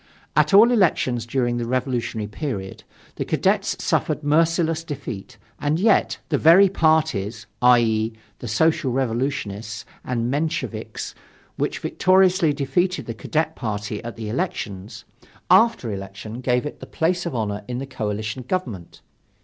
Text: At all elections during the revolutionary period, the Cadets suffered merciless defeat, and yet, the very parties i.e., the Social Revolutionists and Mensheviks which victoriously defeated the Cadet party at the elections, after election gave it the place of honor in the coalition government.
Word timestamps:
At 0.35 0.51
all 0.51 0.71
elections 0.71 1.27
during 1.27 1.57
the 1.57 1.67
revolutionary 1.67 2.25
period, 2.25 2.83
the 3.17 3.23
Cadets 3.23 3.75
suffered 3.83 4.23
merciless 4.23 4.83
defeat, 4.83 5.37
and 5.59 5.79
yet, 5.79 6.17
the 6.29 6.39
very 6.39 6.69
parties 6.69 7.45
i.e., 7.61 8.11
the 8.39 8.47
Social 8.47 8.91
Revolutionists 8.91 9.85
and 10.03 10.31
Mensheviks 10.31 11.13
which 11.55 11.77
victoriously 11.77 12.51
defeated 12.51 13.05
the 13.05 13.13
Cadet 13.13 13.55
party 13.55 14.03
at 14.03 14.15
the 14.15 14.27
elections, 14.27 15.05
after 15.51 15.93
election 15.93 16.39
gave 16.41 16.65
it 16.65 16.79
the 16.79 16.87
place 16.87 17.27
of 17.27 17.35
honor 17.35 17.63
in 17.67 17.77
the 17.77 17.85
coalition 17.85 18.41
government. 18.41 19.01